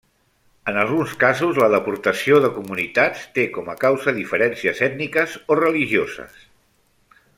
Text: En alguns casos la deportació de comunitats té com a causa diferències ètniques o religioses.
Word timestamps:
En 0.71 0.77
alguns 0.83 1.11
casos 1.23 1.59
la 1.63 1.67
deportació 1.73 2.39
de 2.45 2.49
comunitats 2.55 3.27
té 3.35 3.45
com 3.59 3.69
a 3.75 3.77
causa 3.85 4.15
diferències 4.21 4.81
ètniques 4.89 5.37
o 5.55 5.59
religioses. 5.61 6.43